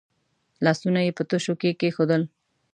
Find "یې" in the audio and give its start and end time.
1.05-1.11